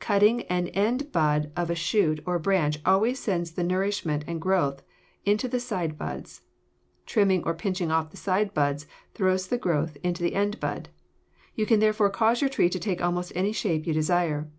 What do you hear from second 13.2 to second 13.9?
any shape